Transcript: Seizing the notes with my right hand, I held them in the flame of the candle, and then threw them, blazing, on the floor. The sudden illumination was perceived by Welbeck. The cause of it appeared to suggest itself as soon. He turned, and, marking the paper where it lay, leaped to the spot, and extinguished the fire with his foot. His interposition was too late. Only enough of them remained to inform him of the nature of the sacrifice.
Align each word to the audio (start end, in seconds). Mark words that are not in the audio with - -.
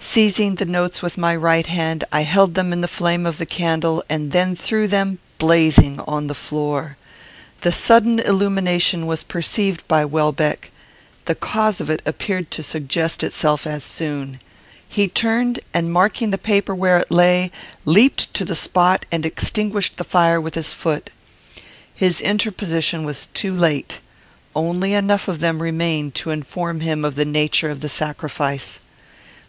Seizing 0.00 0.56
the 0.56 0.64
notes 0.64 1.00
with 1.00 1.16
my 1.16 1.36
right 1.36 1.68
hand, 1.68 2.02
I 2.10 2.22
held 2.22 2.54
them 2.56 2.72
in 2.72 2.80
the 2.80 2.88
flame 2.88 3.24
of 3.24 3.38
the 3.38 3.46
candle, 3.46 4.02
and 4.08 4.32
then 4.32 4.56
threw 4.56 4.88
them, 4.88 5.20
blazing, 5.38 6.00
on 6.08 6.26
the 6.26 6.34
floor. 6.34 6.96
The 7.60 7.70
sudden 7.70 8.18
illumination 8.18 9.06
was 9.06 9.22
perceived 9.22 9.86
by 9.86 10.04
Welbeck. 10.04 10.72
The 11.26 11.36
cause 11.36 11.80
of 11.80 11.88
it 11.88 12.02
appeared 12.04 12.50
to 12.50 12.64
suggest 12.64 13.22
itself 13.22 13.64
as 13.64 13.84
soon. 13.84 14.40
He 14.88 15.06
turned, 15.06 15.60
and, 15.72 15.92
marking 15.92 16.30
the 16.30 16.36
paper 16.36 16.74
where 16.74 16.98
it 16.98 17.12
lay, 17.12 17.52
leaped 17.84 18.34
to 18.34 18.44
the 18.44 18.56
spot, 18.56 19.06
and 19.12 19.24
extinguished 19.24 19.98
the 19.98 20.02
fire 20.02 20.40
with 20.40 20.56
his 20.56 20.72
foot. 20.72 21.10
His 21.94 22.20
interposition 22.20 23.04
was 23.04 23.28
too 23.34 23.54
late. 23.54 24.00
Only 24.56 24.94
enough 24.94 25.28
of 25.28 25.38
them 25.38 25.62
remained 25.62 26.16
to 26.16 26.30
inform 26.30 26.80
him 26.80 27.04
of 27.04 27.14
the 27.14 27.24
nature 27.24 27.70
of 27.70 27.78
the 27.82 27.88
sacrifice. 27.88 28.80